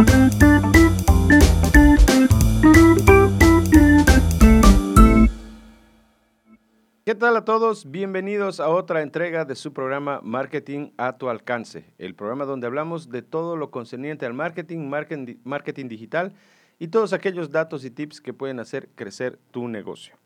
[0.00, 0.06] ¿Qué
[7.16, 7.90] tal a todos?
[7.90, 13.10] Bienvenidos a otra entrega de su programa Marketing a tu alcance, el programa donde hablamos
[13.10, 14.88] de todo lo concerniente al marketing,
[15.44, 16.32] marketing, digital
[16.78, 20.19] y todos aquellos datos y tips que pueden hacer crecer tu negocio.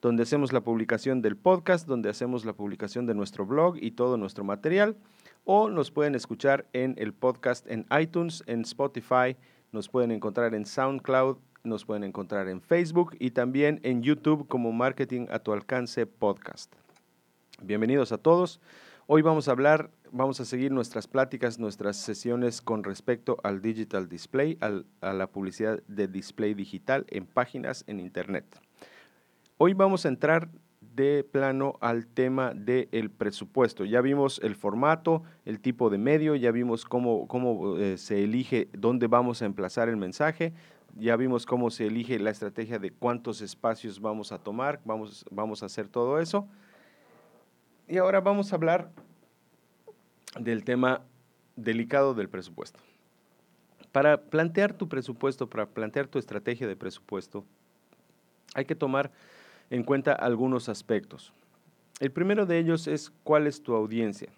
[0.00, 4.16] donde hacemos la publicación del podcast, donde hacemos la publicación de nuestro blog y todo
[4.16, 4.96] nuestro material,
[5.44, 9.36] o nos pueden escuchar en el podcast en iTunes, en Spotify,
[9.70, 14.72] nos pueden encontrar en SoundCloud, nos pueden encontrar en Facebook y también en YouTube como
[14.72, 16.74] Marketing a tu alcance podcast.
[17.64, 18.60] Bienvenidos a todos.
[19.06, 24.08] Hoy vamos a hablar, vamos a seguir nuestras pláticas, nuestras sesiones con respecto al digital
[24.08, 28.44] display, a la publicidad de display digital en páginas en Internet.
[29.58, 30.48] Hoy vamos a entrar
[30.80, 33.84] de plano al tema del presupuesto.
[33.84, 38.70] Ya vimos el formato, el tipo de medio, ya vimos cómo, cómo eh, se elige
[38.72, 40.52] dónde vamos a emplazar el mensaje,
[40.98, 45.62] ya vimos cómo se elige la estrategia de cuántos espacios vamos a tomar, vamos, vamos
[45.62, 46.48] a hacer todo eso.
[47.92, 48.90] Y ahora vamos a hablar
[50.40, 51.02] del tema
[51.56, 52.80] delicado del presupuesto.
[53.92, 57.44] Para plantear tu presupuesto, para plantear tu estrategia de presupuesto,
[58.54, 59.10] hay que tomar
[59.68, 61.34] en cuenta algunos aspectos.
[62.00, 64.30] El primero de ellos es cuál es tu audiencia,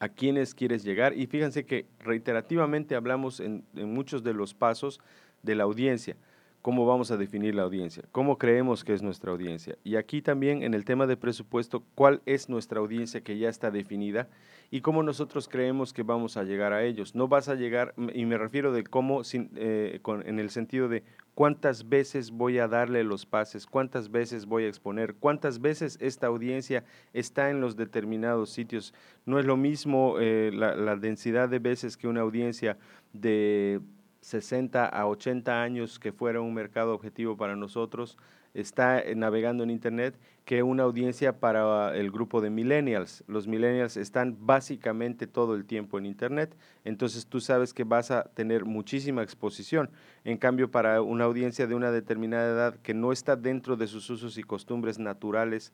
[0.00, 4.98] a quiénes quieres llegar y fíjense que reiterativamente hablamos en, en muchos de los pasos
[5.44, 6.16] de la audiencia
[6.62, 9.76] cómo vamos a definir la audiencia, cómo creemos que es nuestra audiencia.
[9.82, 13.70] Y aquí también en el tema de presupuesto, cuál es nuestra audiencia que ya está
[13.70, 14.28] definida
[14.70, 17.14] y cómo nosotros creemos que vamos a llegar a ellos.
[17.14, 21.02] No vas a llegar, y me refiero de cómo, eh, en el sentido de
[21.34, 26.26] cuántas veces voy a darle los pases, cuántas veces voy a exponer, cuántas veces esta
[26.26, 26.84] audiencia
[27.14, 28.92] está en los determinados sitios.
[29.24, 32.76] No es lo mismo eh, la densidad de veces que una audiencia
[33.12, 33.80] de
[34.20, 38.16] 60 a 80 años que fuera un mercado objetivo para nosotros,
[38.54, 43.22] está eh, navegando en Internet, que una audiencia para el grupo de millennials.
[43.28, 48.24] Los millennials están básicamente todo el tiempo en Internet, entonces tú sabes que vas a
[48.24, 49.90] tener muchísima exposición.
[50.24, 54.10] En cambio, para una audiencia de una determinada edad que no está dentro de sus
[54.10, 55.72] usos y costumbres naturales,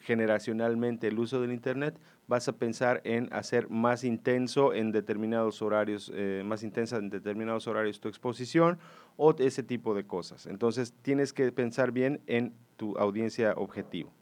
[0.00, 1.98] generacionalmente el uso del Internet,
[2.28, 7.66] vas a pensar en hacer más intenso en determinados horarios, eh, más intensa en determinados
[7.66, 8.78] horarios tu exposición
[9.16, 10.46] o ese tipo de cosas.
[10.46, 14.12] Entonces tienes que pensar bien en tu audiencia objetivo.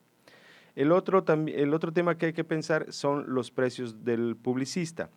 [0.77, 5.09] El otro, el otro tema que hay que pensar son los precios del publicista.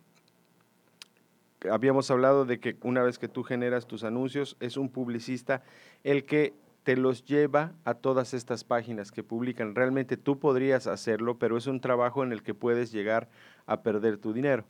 [1.68, 5.62] Habíamos hablado de que una vez que tú generas tus anuncios, es un publicista
[6.04, 6.54] el que
[6.88, 9.74] te los lleva a todas estas páginas que publican.
[9.74, 13.28] Realmente tú podrías hacerlo, pero es un trabajo en el que puedes llegar
[13.66, 14.64] a perder tu dinero.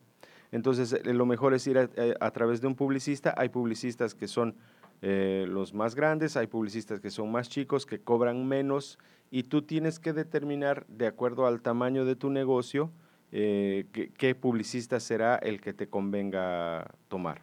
[0.51, 3.35] Entonces, eh, lo mejor es ir eh, a, través de un publicista.
[3.37, 4.57] Hay publicistas que son
[5.01, 8.99] eh, los más grandes, hay publicistas que son más chicos, que cobran menos,
[9.31, 12.91] y tú tienes que determinar, de acuerdo al tamaño de tu negocio,
[13.31, 17.43] qué publicista será el que te convenga tomar.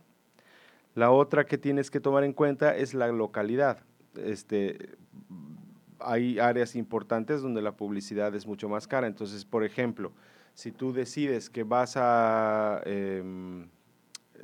[0.95, 3.85] La otra que tienes que tomar en cuenta es la localidad
[4.23, 4.97] este,
[5.99, 9.07] hay áreas importantes donde la publicidad es mucho más cara.
[9.07, 10.11] Entonces, por ejemplo,
[10.53, 13.67] si tú decides que vas a em,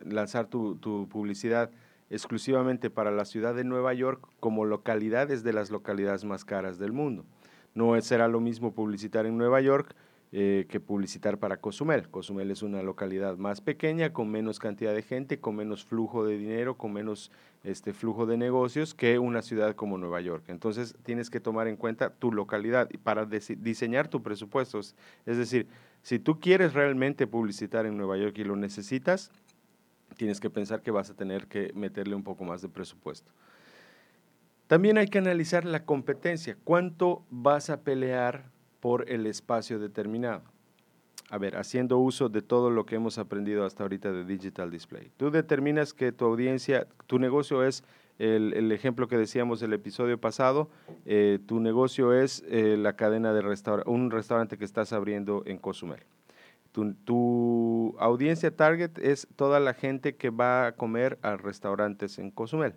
[0.03, 1.71] lanzar tu, tu, publicidad
[2.09, 6.77] exclusivamente para la ciudad de Nueva York, como localidad es de las localidades más caras
[6.77, 7.25] del mundo.
[7.73, 9.95] No será lo mismo publicitar en Nueva York
[10.33, 12.07] eh, que publicitar para Cozumel.
[12.07, 16.37] Cozumel es una localidad más pequeña, con menos cantidad de gente, con menos flujo de
[16.37, 17.31] dinero, con menos
[17.65, 20.45] este, flujo de negocios que una ciudad como Nueva York.
[20.47, 24.79] Entonces tienes que tomar en cuenta tu localidad para diseñar tu presupuesto.
[24.79, 24.95] Es
[25.37, 25.67] decir,
[26.01, 29.31] si tú quieres realmente publicitar en Nueva York y lo necesitas,
[30.15, 33.33] tienes que pensar que vas a tener que meterle un poco más de presupuesto.
[34.67, 36.55] También hay que analizar la competencia.
[36.63, 38.49] ¿Cuánto vas a pelear
[38.81, 40.41] por el espacio determinado.
[41.29, 45.13] A ver, haciendo uso de todo lo que hemos aprendido hasta ahorita de Digital Display.
[45.15, 47.85] Tú determinas que tu audiencia, tu negocio es
[48.19, 50.69] El, ejemplo que decíamos el episodio pasado,
[51.05, 55.57] eh, tu negocio es eh, la cadena de restaurante, un restaurante que estás abriendo en
[55.57, 56.01] Cozumel.
[56.71, 62.29] Tu, tu, audiencia target es toda la gente que va a comer a restaurantes en
[62.29, 62.75] Cozumel.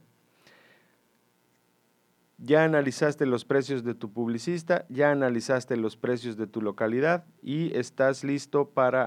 [2.44, 7.75] Ya analizaste los precios de tu publicista, ya analizaste los precios de tu localidad y
[7.75, 9.06] estás listo para,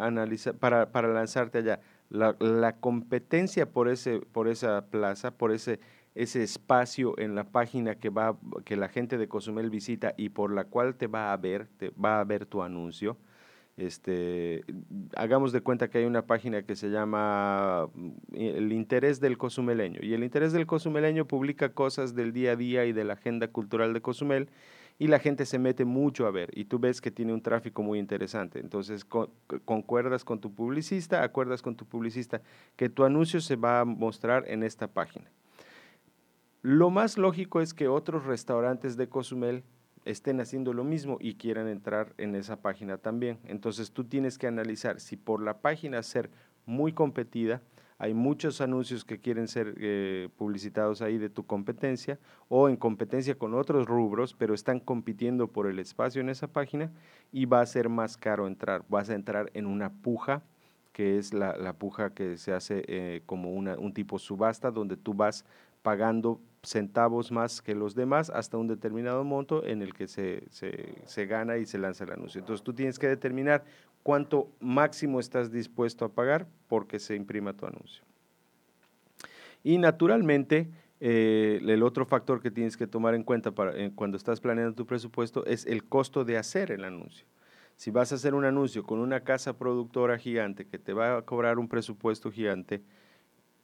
[0.60, 1.80] para, lanzarte allá.
[2.10, 5.80] La, la, competencia por, ese, por esa plaza, por ese,
[6.16, 10.52] ese espacio en la página que, va, que la gente de Cozumel visita y por
[10.52, 13.18] la cual te va a ver, te va a ver tu anuncio,
[13.78, 14.64] este,
[15.16, 20.00] hagamos de cuenta que hay una página que se llama mm, El Interés del Cozumeleño
[20.02, 23.48] y el Interés del Cozumeleño publica cosas del día a día y de la agenda
[23.50, 24.50] cultural de Cozumel
[24.98, 27.84] y la gente se mete mucho a ver y tú ves que tiene un tráfico
[27.84, 28.60] muy interesante.
[28.60, 32.42] Entonces concuerdas con tu publicista, acuerdas con tu publicista
[32.76, 35.30] que tu anuncio se va a mostrar en esta página.
[36.64, 39.64] Lo más lógico es que otros restaurantes de Cozumel
[40.10, 43.40] estén haciendo lo mismo y quieran entrar en esa página también.
[43.46, 46.30] Entonces tú tienes que analizar si por la página ser
[46.66, 47.62] muy competida,
[48.00, 53.36] hay muchos anuncios que quieren ser eh, publicitados ahí de tu competencia o en competencia
[53.36, 56.92] con otros rubros, pero están compitiendo por el espacio en esa página
[57.32, 58.86] y va a ser más caro entrar.
[58.88, 60.44] Vas a entrar en una puja,
[60.94, 65.16] que es la, puja que se hace eh, como una, un tipo subasta, donde tú
[65.16, 65.44] vas
[65.82, 71.26] pagando centavos más que los demás hasta un determinado monto en el que se, se,
[71.26, 72.40] gana y se lanza el anuncio.
[72.40, 73.64] Entonces tú tienes que determinar
[74.04, 78.04] cuánto máximo estás dispuesto a pagar porque se imprima tu anuncio.
[79.64, 80.70] Y naturalmente,
[81.00, 84.76] eh, el otro factor que tienes que tomar en cuenta para, eh, cuando estás planeando
[84.76, 87.26] tu presupuesto es el costo de hacer el anuncio.
[87.78, 91.22] Si vas a hacer un anuncio con una casa productora gigante que te va a
[91.22, 92.82] cobrar un presupuesto gigante,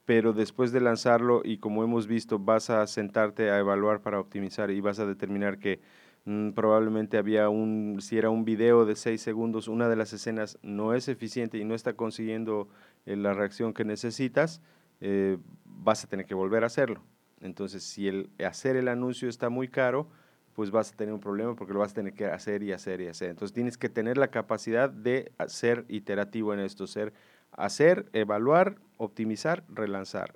[0.05, 4.69] pero después de lanzarlo y como hemos visto, vas a sentarte a evaluar para optimizar
[4.71, 5.79] y vas a determinar que
[6.25, 10.57] mm, probablemente había un, si era un video de seis segundos, una de las escenas
[10.61, 12.67] no es eficiente y no está consiguiendo
[13.05, 14.61] eh, la reacción que necesitas,
[14.99, 17.01] eh, vas a tener que volver a hacerlo.
[17.39, 20.07] Entonces, si el hacer el anuncio está muy caro,
[20.53, 23.01] pues vas a tener un problema porque lo vas a tener que hacer y hacer
[23.01, 23.29] y hacer.
[23.29, 27.13] Entonces, tienes que tener la capacidad de ser iterativo en esto, ser
[27.57, 30.35] hacer, evaluar, optimizar, relanzar.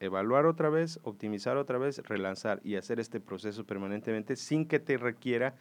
[0.00, 4.96] Evaluar otra vez, optimizar otra vez, relanzar y hacer este proceso permanentemente sin que te
[4.96, 5.54] requiera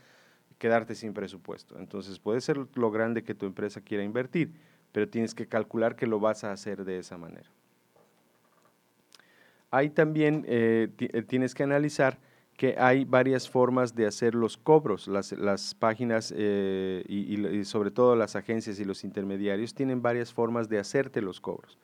[0.57, 1.77] quedarte sin presupuesto.
[1.77, 4.53] Entonces puede ser lo grande que tu empresa quiera invertir,
[4.91, 7.49] pero tienes que calcular que lo vas a hacer de esa manera.
[9.71, 10.89] Ahí también eh,
[11.27, 12.17] tienes que analizar
[12.59, 15.07] que hay varias formas de hacer los cobros.
[15.07, 20.77] Las, páginas eh, y, sobre todo las agencias y los intermediarios tienen varias formas de
[20.77, 21.79] hacerte los cobros.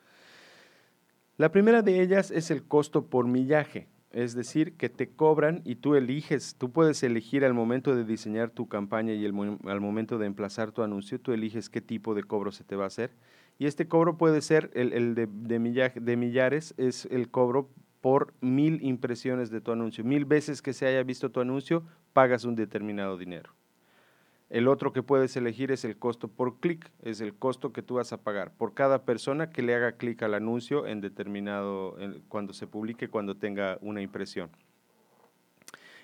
[1.38, 5.76] La primera de ellas es el costo por millaje, es decir, que te cobran y
[5.76, 10.26] tú eliges, tú puedes elegir al momento de diseñar tu campaña y al momento de
[10.26, 13.12] emplazar tu anuncio, tú eliges qué tipo de cobro se te va a hacer.
[13.58, 17.70] Y este cobro puede ser el, de, de millares, es el cobro
[18.06, 20.04] por mil impresiones de tu anuncio.
[20.04, 21.82] Mil veces que se haya visto tu anuncio,
[22.12, 23.50] pagas un determinado dinero.
[24.48, 27.94] El otro que puedes elegir es el costo por clic, es el costo que tú
[27.94, 31.96] vas a pagar por cada persona que le haga clic al anuncio en determinado,
[32.28, 34.50] cuando se publique, cuando tenga una impresión.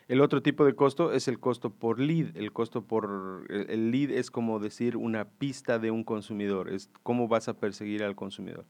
[0.08, 2.36] El otro tipo de costo es el costo por lead.
[2.36, 7.28] El costo por el lead es como decir una pista de un consumidor, es cómo
[7.28, 8.64] vas a perseguir al consumidor.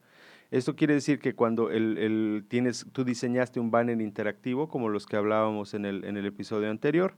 [0.53, 5.17] Esto quiere decir que cuando el, tienes, tú diseñaste un banner interactivo, como los que
[5.17, 7.15] hablábamos en el, en el episodio anterior,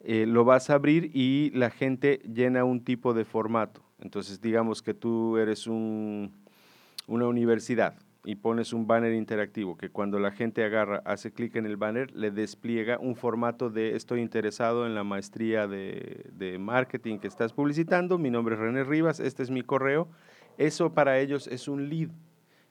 [0.00, 3.80] eh, lo vas a abrir y la gente llena un tipo de formato.
[4.00, 6.32] Entonces, digamos que tú eres un,
[7.06, 11.66] una universidad y pones un banner interactivo que cuando la gente agarra, hace clic en
[11.66, 17.18] el banner, le despliega un formato de estoy interesado en la maestría de, de marketing
[17.18, 20.08] que estás publicitando, mi nombre es René Rivas, este es mi correo.
[20.58, 22.10] Eso para ellos es un lead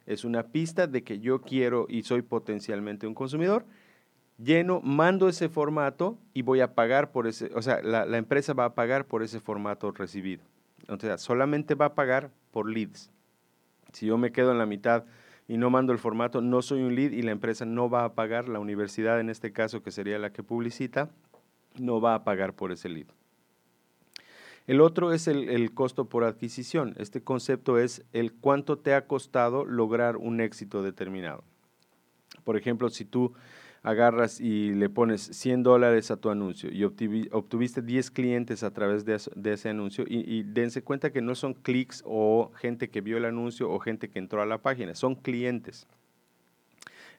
[0.05, 3.65] es una pista de que yo quiero y soy potencialmente un consumidor.
[4.37, 8.65] Lleno, mando ese formato y voy a pagar por ese, o sea, la, empresa va
[8.65, 10.43] a pagar por ese formato recibido.
[10.89, 13.09] O sea, solamente va a pagar por leads.
[13.93, 15.05] Si yo me quedo en la mitad
[15.47, 18.13] y no mando el formato, no soy un lead y la empresa no va a
[18.13, 21.09] pagar, la universidad en este caso, que sería la que publicita,
[21.79, 23.07] no va a pagar por ese lead.
[24.65, 26.95] El otro es el, costo por adquisición.
[26.97, 31.43] Este concepto es el cuánto te ha costado lograr un éxito determinado.
[32.45, 33.33] Por ejemplo, si tú
[33.81, 39.03] agarras y le pones 100 dólares a tu anuncio y obtuviste 10 clientes a través
[39.03, 39.19] de,
[39.51, 43.25] ese anuncio y, y, dense cuenta que no son clics o gente que vio el
[43.25, 45.85] anuncio o gente que entró a la página, son clientes.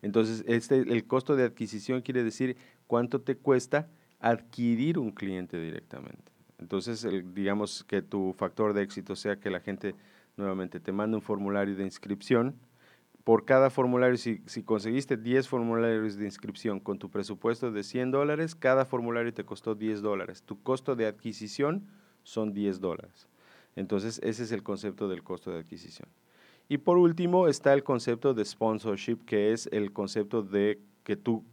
[0.01, 3.89] Entonces, este, el costo de adquisición quiere decir cuánto te cuesta
[4.21, 6.34] adquirir un cliente directamente.
[6.59, 9.95] Entonces, digamos que tu factor de éxito sea que la gente
[10.37, 12.55] nuevamente te manda un formulario de inscripción.
[13.25, 18.11] Por cada formulario, si, si conseguiste 10 formularios de inscripción con tu presupuesto de 100
[18.11, 20.43] dólares, cada formulario te costó 10 dólares.
[20.43, 21.87] Tu costo de adquisición
[22.23, 23.29] son 10 dólares.
[23.77, 26.09] Entonces, ese es el concepto del costo de adquisición.
[26.69, 31.45] Y por último está el concepto de sponsorship, que es el concepto de que tú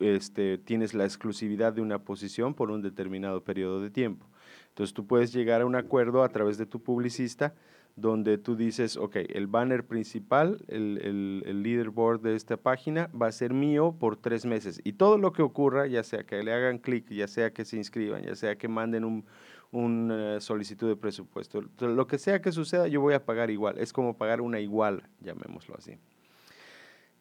[0.00, 4.26] este, tienes la exclusividad de una posición por un determinado periodo de tiempo.
[4.68, 7.54] Entonces tú puedes llegar a un acuerdo a través de tu publicista
[7.96, 13.26] donde tú dices, ok, el banner principal, el, el, el, leaderboard de esta página va
[13.26, 14.80] a ser mío por tres meses.
[14.84, 17.76] Y todo lo que ocurra, ya sea que le hagan clic, ya sea que se
[17.76, 19.24] inscriban, ya sea que manden un,
[19.70, 23.78] una solicitud de presupuesto, lo que sea que suceda, yo voy a pagar igual.
[23.78, 25.98] Es como pagar una igual, llamémoslo así.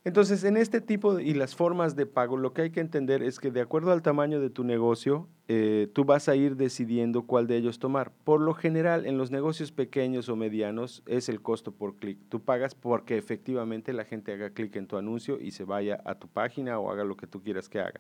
[0.08, 3.42] Entonces, en este tipo y las formas de pago, lo que hay que entender es
[3.42, 7.46] que de acuerdo al tamaño de tu negocio, eh, tú vas a ir decidiendo cuál
[7.46, 8.14] de ellos tomar.
[8.24, 12.20] Por lo general, en los negocios pequeños o medianos es el costo por clic.
[12.30, 16.16] Tú pagas porque efectivamente la gente haga clic en tu anuncio y se vaya a
[16.16, 18.00] tu página o haga lo que tú quieras que haga.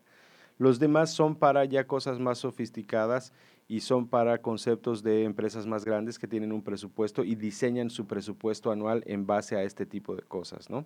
[0.57, 3.33] Los demás son para ya cosas más sofisticadas
[3.67, 8.07] y son para conceptos de empresas más grandes que tienen un presupuesto y diseñan su
[8.07, 10.85] presupuesto anual en base a este tipo de cosas, ¿no?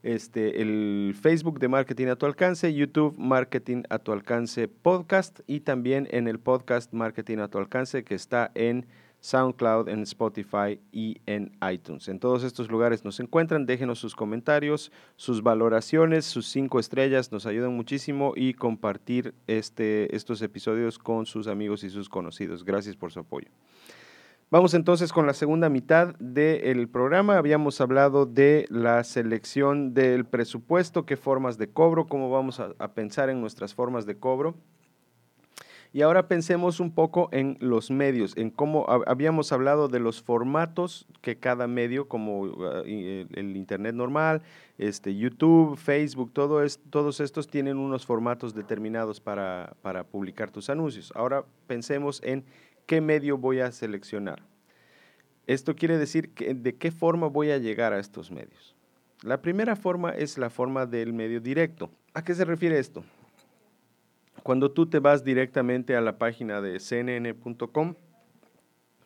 [0.03, 5.61] este, el Facebook de Marketing a tu alcance, YouTube Marketing a tu alcance podcast y
[5.61, 8.87] también en el podcast Marketing a tu alcance que está en
[9.23, 12.09] SoundCloud, en Spotify y en iTunes.
[12.09, 13.67] En todos estos lugares nos encuentran.
[13.67, 17.31] Déjenos sus comentarios, sus valoraciones, sus cinco estrellas.
[17.31, 22.64] Nos ayudan muchísimo y compartir este, estos episodios con sus amigos y sus conocidos.
[22.64, 23.49] Gracias por su apoyo.
[24.50, 27.38] Vamos entonces con la segunda mitad del programa.
[27.38, 33.31] Habíamos hablado de la selección del presupuesto, qué formas de cobro, cómo vamos a pensar
[33.31, 34.57] en nuestras formas de cobro.
[35.95, 41.07] Y ahora pensemos un poco en los medios, en cómo habíamos hablado de los formatos
[41.21, 44.41] que cada medio, como ah, el, Internet normal,
[44.79, 51.13] este, YouTube, Facebook, todos estos tienen unos formatos determinados para, para publicar tus anuncios.
[51.15, 52.45] Ahora pensemos en
[52.87, 54.43] qué medio voy a seleccionar.
[55.47, 58.75] Esto quiere decir que, de qué forma voy a llegar a estos medios.
[59.23, 61.91] La primera forma es la forma del medio directo.
[62.15, 63.05] ¿A qué se refiere esto?
[64.43, 67.95] Cuando tú te vas directamente a la página de cnn.com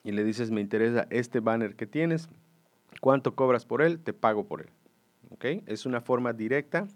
[0.03, 2.29] y le dices, me interesa este banner que tienes,
[3.01, 4.01] ¿cuánto cobras por él?
[4.01, 4.71] Te pago por él.
[5.67, 6.89] Es una forma directa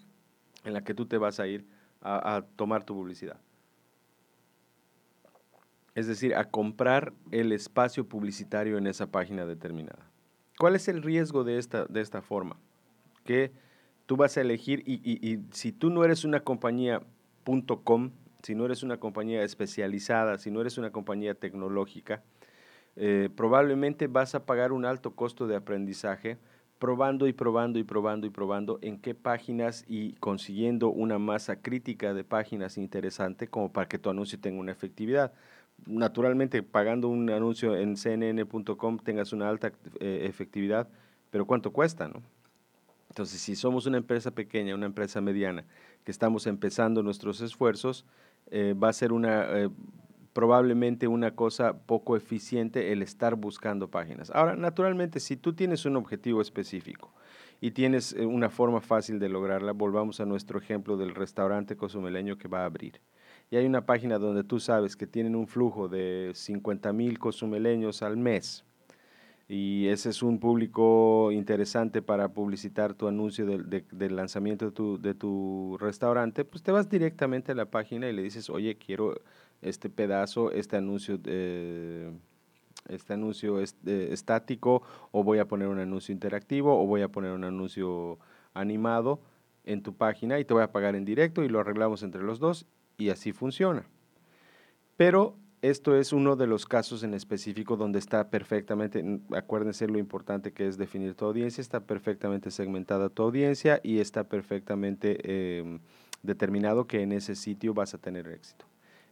[0.64, 1.66] en la que tú te vas a ir
[2.00, 3.38] a, tomar tu publicidad.
[5.94, 10.10] Es decir, a comprar el espacio publicitario en esa página determinada.
[10.58, 12.56] ¿Cuál es el riesgo de esta, de esta forma?
[13.24, 13.52] Que
[14.06, 17.02] tú vas a elegir y, y si tú no eres una compañía
[17.84, 18.10] .com,
[18.42, 22.22] si no eres una compañía especializada, si no eres una compañía tecnológica,
[22.96, 26.38] eh, probablemente vas a pagar un alto costo de aprendizaje
[26.80, 32.14] probando y probando y probando y probando en qué páginas y consiguiendo una masa crítica
[32.14, 35.32] de páginas interesante como para que tu anuncio tenga una efectividad.
[35.86, 40.88] Naturalmente, pagando un anuncio en cnn.com tengas una alta eh, efectividad,
[41.30, 42.08] pero ¿cuánto cuesta?
[42.08, 42.22] No?
[43.10, 45.64] Entonces, si somos una empresa pequeña, una empresa mediana,
[46.04, 48.06] que estamos empezando nuestros esfuerzos,
[48.50, 49.70] eh, va a ser una, eh,
[50.32, 54.30] probablemente una cosa poco eficiente el estar buscando páginas.
[54.30, 57.12] Ahora, naturalmente, si tú tienes un objetivo específico
[57.60, 62.38] y tienes eh, una forma fácil de lograrla, volvamos a nuestro ejemplo del restaurante cozumeleño
[62.38, 63.00] que va a abrir.
[63.50, 68.02] Y hay una página donde tú sabes que tienen un flujo de 50 mil cozumeleños
[68.02, 68.64] al mes
[69.52, 75.12] y ese es un público interesante para publicitar tu anuncio del, lanzamiento de tu, de
[75.12, 79.20] tu, restaurante, pues te vas directamente a la página y le dices, oye, quiero
[79.60, 81.18] este pedazo, este anuncio
[82.88, 87.32] este anuncio eh, estático o voy a poner un anuncio interactivo o voy a poner
[87.32, 88.20] un anuncio
[88.54, 89.20] animado
[89.64, 92.38] en tu página y te voy a pagar en directo y lo arreglamos entre los
[92.38, 92.66] dos
[92.98, 93.84] y así funciona.
[94.96, 100.52] Pero esto es uno de los casos en específico donde está perfectamente, acuérdense lo importante
[100.52, 105.80] que es definir tu audiencia, está perfectamente segmentada tu audiencia y está perfectamente em,
[106.22, 108.64] determinado que en ese sitio vas a tener éxito.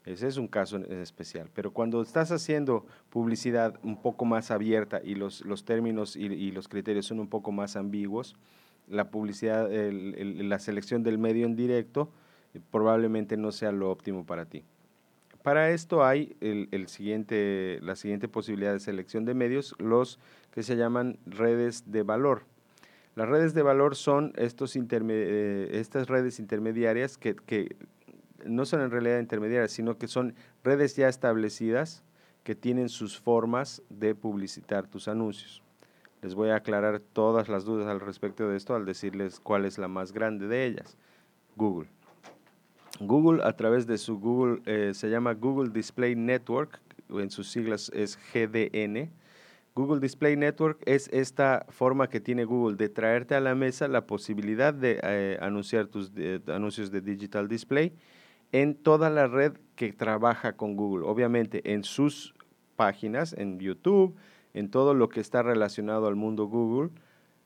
[0.07, 1.51] Ese es un caso especial.
[1.53, 6.67] Pero cuando estás haciendo publicidad un poco más abierta y los, los términos y, los
[6.67, 8.37] criterios son un poco más ambiguos,
[8.87, 12.11] la publicidad, la selección del medio en directo
[12.55, 14.65] eh, probablemente no sea lo óptimo para ti.
[15.43, 20.19] Para esto hay el, siguiente, la siguiente posibilidad de selección de medios, los
[20.51, 22.43] que se llaman redes de valor.
[23.15, 27.77] Las redes de valor son estos eh, estas redes intermediarias que, que,
[28.45, 32.05] no son en realidad intermediarias, sino que son redes ya establecidas
[32.45, 35.63] que tienen sus formas de publicitar tus anuncios.
[36.23, 39.79] Les voy a aclarar todas las dudas al respecto de esto al decirles cuál es
[39.79, 40.97] la más grande de ellas.
[41.57, 41.89] Google.
[43.01, 46.81] Google a través de su Google, eh, se llama Google Display Network,
[47.11, 49.11] en sus siglas es GDN.
[49.75, 54.07] Google Display Network es esta forma que tiene Google de traerte a la mesa la
[54.07, 56.11] posibilidad de eh, anunciar tus
[56.49, 57.93] anuncios de digital display
[58.53, 61.07] en toda la red que trabaja con Google.
[61.07, 62.35] Obviamente en sus
[62.77, 64.17] páginas, en YouTube,
[64.55, 66.91] en todo lo que está relacionado al mundo Google,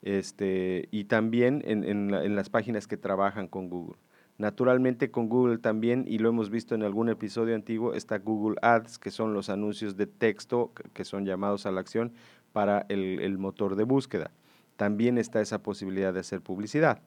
[0.01, 3.97] este, y también en, en, las páginas que trabajan con Google.
[4.43, 8.99] Naturalmente con Google también, y lo hemos visto en algún episodio antiguo, está Google Ads,
[8.99, 12.11] que son los anuncios de texto que son llamados a la acción
[12.51, 14.31] para el, motor de búsqueda.
[14.75, 17.01] También está esa posibilidad de hacer publicidad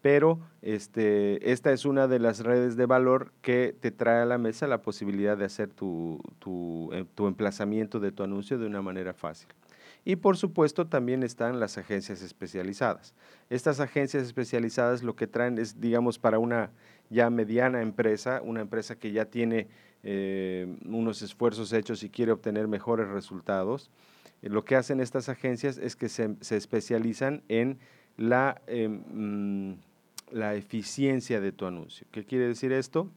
[0.00, 4.38] pero este, esta es una de las redes de valor que te trae a la
[4.38, 8.80] mesa la posibilidad de hacer tu, tu, eh, tu, emplazamiento de tu anuncio de una
[8.80, 9.48] manera fácil.
[10.08, 13.12] Y por supuesto también están las agencias especializadas.
[13.50, 16.70] Estas agencias especializadas lo que traen es, digamos, para una
[17.10, 19.68] ya mediana empresa, una empresa que ya tiene
[20.02, 23.90] eh, unos esfuerzos hechos y quiere obtener mejores resultados,
[24.40, 27.78] eh, lo que hacen estas agencias es que se, se especializan en
[28.16, 28.62] la...
[28.66, 29.78] Em, mm,
[30.30, 32.06] la eficiencia de tu anuncio.
[32.10, 33.10] ¿Qué quiere decir esto?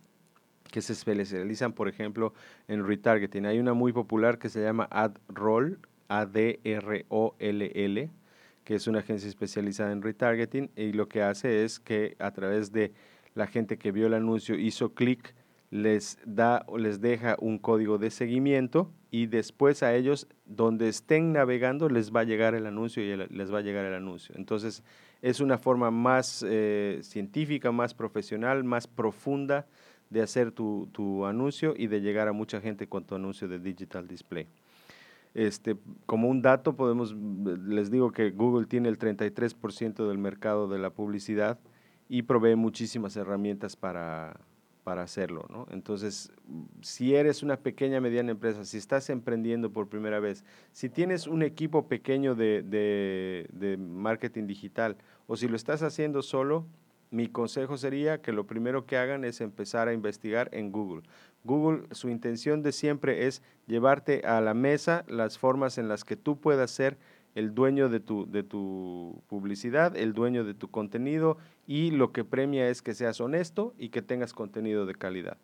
[0.71, 2.33] Que se especializan, por ejemplo,
[2.69, 3.45] en retargeting.
[3.45, 5.79] Hay una muy popular que se llama AdRoll,
[6.11, 8.09] A-D-R-O-L-L,
[8.65, 12.71] que es una agencia especializada en retargeting y lo que hace es que a través
[12.71, 12.91] de
[13.33, 15.33] la gente que vio el anuncio hizo clic,
[15.69, 21.87] les da les deja un código de seguimiento y después a ellos donde estén navegando
[21.87, 24.35] les va a llegar el anuncio y les va a llegar el anuncio.
[24.37, 24.83] Entonces,
[25.21, 29.65] es una forma más eh, científica, más profesional, más profunda
[30.09, 33.59] de hacer tu, tu, anuncio y de llegar a mucha gente con tu anuncio de
[33.59, 34.47] digital display.
[35.33, 40.77] Este, como un dato, podemos, les digo que Google tiene el 33% del mercado de
[40.77, 41.59] la publicidad
[42.09, 44.41] y provee muchísimas herramientas para,
[44.83, 45.45] para hacerlo.
[45.49, 45.67] ¿no?
[45.71, 46.31] Entonces,
[46.81, 51.43] si eres una pequeña, mediana empresa, si estás emprendiendo por primera vez, si tienes un
[51.43, 56.65] equipo pequeño de, de, marketing digital o si lo estás haciendo solo,
[57.11, 61.03] mi consejo sería que lo primero que hagan es empezar a investigar en Google.
[61.43, 66.15] Google, su intención de siempre es llevarte a la mesa las formas en las que
[66.15, 66.97] tú puedas ser
[67.35, 72.23] el dueño de tu, de tu publicidad, el dueño de tu contenido y lo que
[72.23, 75.37] premia es que seas honesto y que tengas contenido de calidad.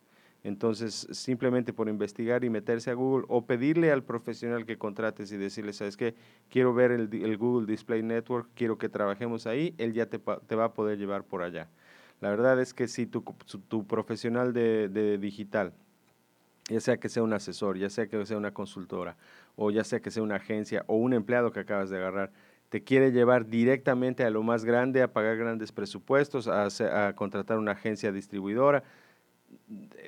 [0.48, 5.36] Entonces, simplemente por investigar y meterse a Google o pedirle al profesional que contrates y
[5.36, 6.16] decirle, ¿sabes qué?
[6.50, 10.64] Quiero ver el, Google Display Network, quiero que trabajemos ahí, él ya te, te, va
[10.64, 11.68] a poder llevar por allá.
[12.22, 13.26] La verdad es que si tu,
[13.68, 15.74] tu profesional de, de digital
[16.70, 19.18] ya sea que sea un asesor, ya sea que sea una consultora,
[19.56, 22.32] o ya sea que sea una agencia o un empleado que acabas de agarrar,
[22.70, 27.72] te quiere llevar directamente a lo más grande, a pagar grandes presupuestos, a, contratar una
[27.72, 28.84] agencia distribuidora,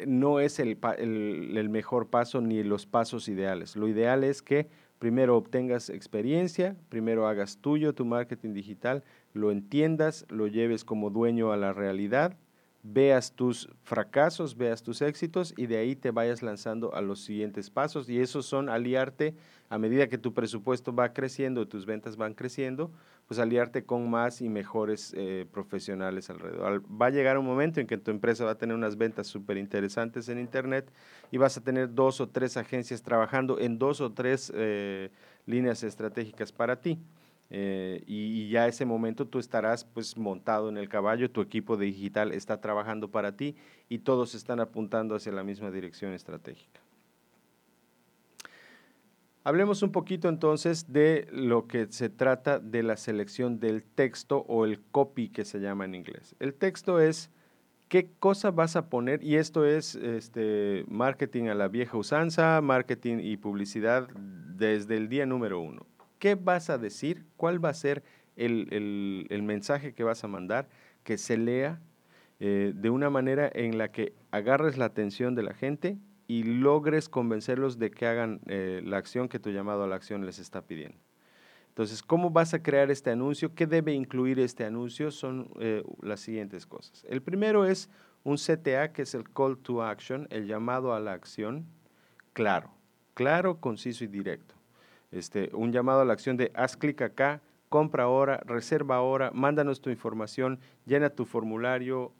[0.08, 3.75] no es el, el, mejor paso ni los pasos ideales.
[3.75, 4.67] Lo ideal es que
[4.99, 11.52] primero obtengas experiencia, primero hagas tuyo tu marketing digital, lo entiendas, lo lleves como dueño
[11.52, 12.38] a la realidad
[12.84, 17.69] veas tus fracasos, veas tus éxitos y de ahí te vayas lanzando a los siguientes
[17.69, 18.10] pasos.
[18.10, 19.36] Y esos son aliarte
[19.69, 22.91] a medida que tu presupuesto va creciendo, tus ventas van creciendo,
[23.30, 26.82] pues aliarte con más y mejores eh, profesionales alrededor.
[27.00, 29.58] Va a llegar un momento en que tu empresa va a tener unas ventas súper
[29.58, 30.92] interesantes en Internet
[31.30, 35.12] y vas a tener dos o tres agencias trabajando en dos o tres eh,
[35.46, 36.98] líneas estratégicas para ti.
[37.52, 42.32] Eh, y, ya ese momento tú estarás pues montado en el caballo, tu equipo digital
[42.32, 43.56] está trabajando para ti
[43.89, 46.82] y todos están apuntando hacia la misma dirección estratégica.
[49.45, 54.65] Hablemos un poquito entonces de lo que se trata de la selección del texto o
[54.65, 56.36] el copy que se llama en inglés.
[56.39, 57.32] El texto es
[57.88, 63.19] qué cosa vas a poner y esto es este, marketing a la vieja usanza, marketing
[63.21, 65.86] y publicidad desde el día número uno.
[66.19, 67.25] ¿Qué vas a decir?
[67.38, 68.04] ¿Cuál va a ser
[68.36, 70.67] el, mensaje que vas a mandar?
[71.06, 71.80] Que se lea
[72.41, 75.97] eh, de una manera en la que agarres la atención de la gente
[76.30, 80.28] y logres convencerlos de que hagan eh, la acción que tu llamado a la acción
[80.28, 81.00] les está pidiendo.
[81.70, 83.56] Entonces, ¿cómo vas a crear este anuncio?
[83.56, 85.10] ¿Qué debe incluir este anuncio?
[85.10, 87.04] Son eh, las siguientes cosas.
[87.10, 87.89] El primero es
[88.24, 91.65] un CTA, que es el Call to Action, el llamado a la acción,
[92.34, 92.70] claro,
[93.15, 94.54] claro, conciso y directo.
[95.10, 99.82] Este, un llamado a la acción de haz clic acá, compra ahora, reserva ahora, mándanos
[99.82, 102.13] tu información, llena tu formulario,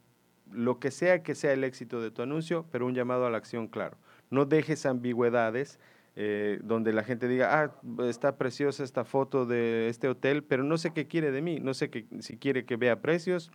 [0.52, 3.38] lo que sea que sea el éxito de tu anuncio, pero un llamado a la
[3.38, 3.98] acción claro.
[4.30, 5.80] No dejes ambigüedades
[6.16, 10.78] eh, donde la gente diga, ah, está preciosa esta foto de este hotel, pero no
[10.78, 13.52] sé qué quiere de mí, no sé que, si quiere que vea precios,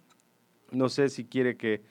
[0.70, 1.82] no sé si quiere que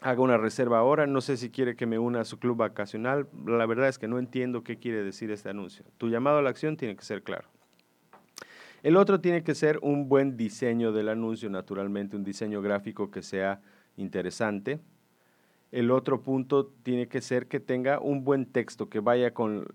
[0.00, 3.28] haga una reserva ahora, no sé si quiere que me una a su club vacacional,
[3.46, 5.84] la verdad es que no entiendo qué quiere decir este anuncio.
[5.98, 7.48] Tu llamado a la acción tiene que ser claro.
[8.82, 13.22] El otro tiene que ser un buen diseño del anuncio, naturalmente, un diseño gráfico que
[13.22, 13.60] sea
[13.98, 14.80] interesante.
[15.70, 19.66] El otro punto tiene que ser que tenga un buen texto que vaya con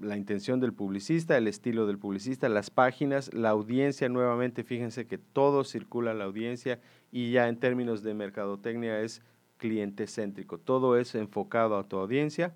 [0.00, 5.18] la intención del publicista, el estilo del publicista, las páginas, la audiencia, nuevamente fíjense que
[5.18, 9.22] todo circula la audiencia y ya en términos de mercadotecnia es
[9.56, 12.54] cliente céntrico, todo es enfocado a tu audiencia.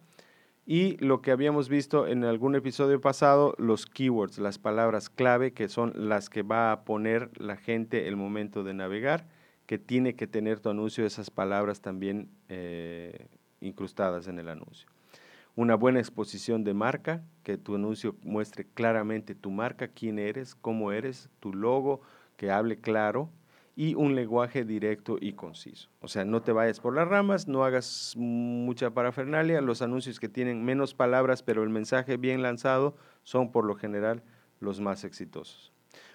[0.67, 5.69] Y lo que habíamos visto en algún episodio pasado, los keywords, las palabras clave que
[5.69, 9.27] son las que va a poner la gente el momento de navegar
[9.69, 13.27] que tiene que tener tu anuncio esas palabras también eh,
[13.61, 14.89] incrustadas en el anuncio.
[15.57, 20.91] Una buena exposición de marca, que tu anuncio muestre claramente tu marca, quién eres, cómo
[20.91, 22.01] eres, tu logo,
[22.39, 23.29] que hable claro
[23.77, 25.91] y un lenguaje directo y conciso.
[26.01, 29.61] O sea, no te vayas por las ramas, no hagas mucha parafernalia.
[29.61, 34.23] Los anuncios que tienen menos palabras, pero el mensaje bien lanzado, son por lo general
[34.61, 35.75] los más exitosos.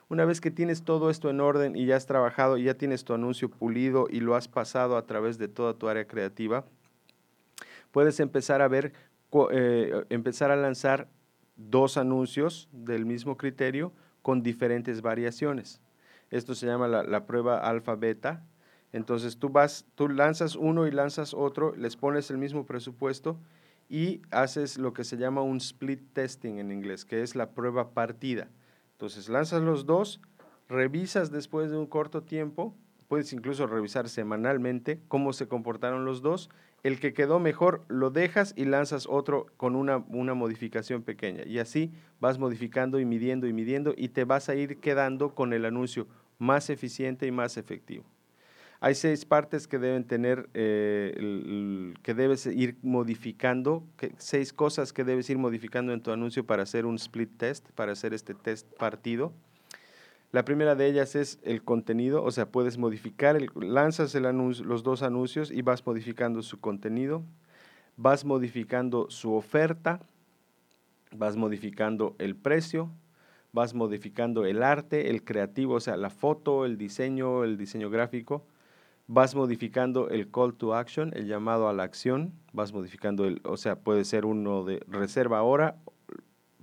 [0.09, 3.03] Una vez que tienes todo esto en orden y ya has trabajado y ya tienes
[3.03, 6.65] tu anuncio pulido y lo has pasado a través de toda tu área creativa,
[7.91, 8.93] puedes empezar a ver,
[9.51, 11.07] eh, empezar a lanzar
[11.55, 15.81] dos anuncios del mismo criterio con diferentes variaciones.
[16.31, 18.43] Esto se llama la, prueba alfa-beta.
[18.91, 23.37] Entonces tú vas, tú lanzas uno y lanzas otro, les pones el mismo presupuesto
[23.89, 27.91] y haces lo que se llama un split testing en inglés, que es la prueba
[27.91, 28.47] partida.
[29.03, 30.21] Entonces lanzas los dos,
[30.69, 32.73] revisas después de un corto tiempo,
[33.09, 36.49] puedes incluso revisar semanalmente cómo se comportaron los dos.
[36.83, 41.43] El que quedó mejor lo dejas y lanzas otro con una, una modificación pequeña.
[41.45, 45.51] Y así vas modificando y midiendo y midiendo y te vas a ir quedando con
[45.51, 48.05] el anuncio más eficiente y más efectivo.
[48.85, 53.81] Hay seis partes que deben tener, eh, que debes ir modificando,
[54.17, 57.93] seis cosas que debes ir modificando en tu anuncio para hacer un split test, para
[57.93, 59.31] hacer este test partido.
[60.33, 64.83] La primera de ellas es el contenido, o sea, puedes modificar, lanzas el anuncio, los
[64.83, 67.23] dos anuncios y vas modificando su contenido,
[67.95, 70.01] vas modificando su oferta,
[71.15, 72.91] vas modificando el precio,
[73.53, 78.45] vas modificando el arte, el creativo, o sea, la foto, el diseño, el diseño gráfico,
[79.07, 83.57] vas modificando el call to action, el llamado a la acción, vas modificando el, o
[83.57, 85.77] sea, puede ser uno de reserva ahora,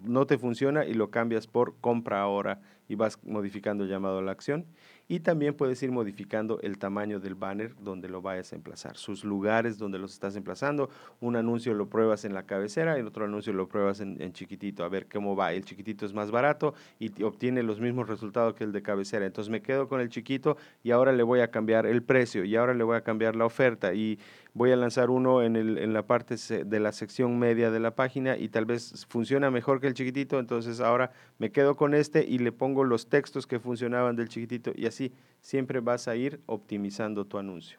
[0.03, 4.22] no te funciona y lo cambias por compra ahora y vas modificando el llamado a
[4.22, 4.66] la acción.
[5.07, 9.24] Y también puedes ir modificando el tamaño del banner donde lo vayas a emplazar, sus
[9.24, 10.90] lugares donde los estás emplazando.
[11.20, 14.83] Un anuncio lo pruebas en la cabecera, y el otro anuncio lo pruebas en, chiquitito,
[14.83, 15.53] a ver cómo va.
[15.53, 19.24] El chiquitito es más barato y obtiene los mismos resultados que el de cabecera.
[19.24, 22.57] Entonces me quedo con el chiquito y ahora le voy a cambiar el precio y
[22.57, 24.18] ahora le voy a cambiar la oferta y
[24.55, 27.95] voy a lanzar uno en, el, en la parte de la sección media de la
[27.95, 32.25] página y tal vez funciona mejor que el chiquitito, entonces ahora me quedo con este
[32.25, 36.41] y le pongo los textos que funcionaban del chiquitito y así siempre vas a ir
[36.47, 37.79] optimizando tu anuncio.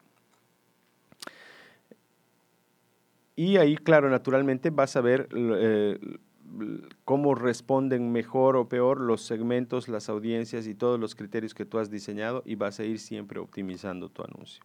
[3.35, 5.99] Y ahí, claro, naturalmente vas a ver eh,
[7.05, 11.79] cómo responden mejor o peor los segmentos, las audiencias y todos los criterios que tú
[11.79, 14.63] has diseñado y vas a ir siempre optimizando tu anuncio.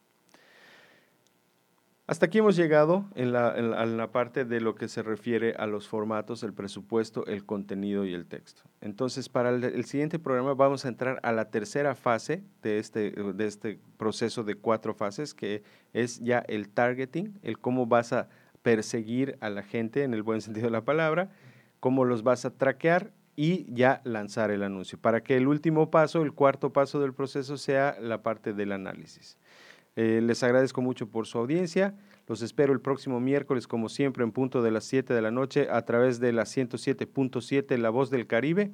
[2.08, 6.44] Hasta aquí hemos llegado en la, parte de lo que se refiere a los formatos,
[6.44, 8.62] el presupuesto, el contenido y el texto.
[8.80, 13.46] Entonces, para el, siguiente programa vamos a entrar a la tercera fase de este, de
[13.46, 18.28] este proceso de cuatro fases, que es ya el targeting, el cómo vas a
[18.62, 21.30] perseguir a la gente en el buen sentido de la palabra,
[21.80, 26.22] cómo los vas a traquear y ya lanzar el anuncio, para que el último paso,
[26.22, 29.38] el cuarto paso del proceso sea la parte del análisis.
[29.96, 31.94] Eh, les agradezco mucho por su audiencia.
[32.28, 35.68] Los espero el próximo miércoles, como siempre, en punto de las 7 de la noche,
[35.70, 38.72] a través de la 107.7 La Voz del Caribe.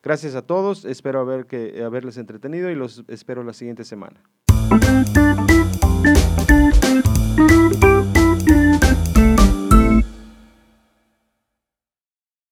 [0.03, 4.23] Gracias a todos, espero haberles entretenido y los espero la siguiente semana.